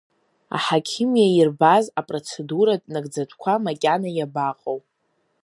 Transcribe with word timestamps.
Аҳақьым 0.55 1.11
иаирбаз 1.19 1.85
апроцедуратә 1.99 2.87
нагӡатәқәа 2.93 3.53
макьана 3.63 4.09
иабаҟоу! 4.13 4.79